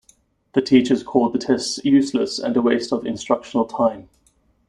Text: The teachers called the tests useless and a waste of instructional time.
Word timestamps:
The 0.53 0.63
teachers 0.63 1.03
called 1.03 1.31
the 1.31 1.37
tests 1.37 1.79
useless 1.85 2.39
and 2.39 2.57
a 2.57 2.61
waste 2.63 2.91
of 2.91 3.05
instructional 3.05 3.65
time. 3.67 4.09